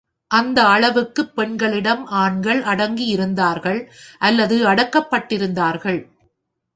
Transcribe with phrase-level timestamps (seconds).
[0.31, 3.81] அந்த அளவுக்கு பெண்களிடம் ஆண்கள் அடங்கியிருந்தார்கள்,
[4.19, 5.99] அல்லது அடக்கப்பட்டிருந்தார்கள்.